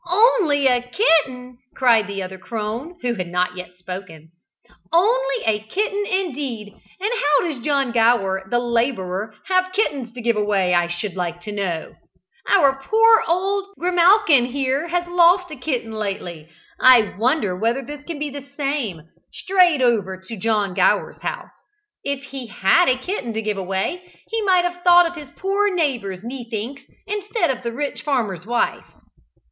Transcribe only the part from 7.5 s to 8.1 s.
John